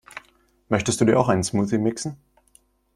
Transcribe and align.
Möchtest 0.67 0.99
du 0.99 1.05
dir 1.05 1.19
auch 1.19 1.29
einen 1.29 1.43
Smoothie 1.43 1.77
mixen? 1.77 2.17